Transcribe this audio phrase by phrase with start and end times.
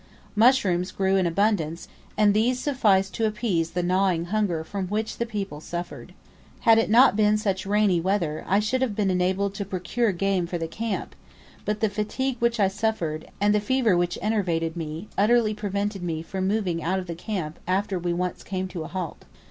[0.35, 5.27] Mushrooms grew in abundance, and these sufficed to appease the gnawing hunger from which the
[5.27, 6.15] people suffered.
[6.61, 10.47] Had it not been such rainy weather I should have been enabled to procure game
[10.47, 11.15] for the camp;
[11.65, 16.23] but the fatigue which I suffered, and the fever which enervated me, utterly prevented me
[16.23, 19.25] from moving out of the camp after we once came to a halt.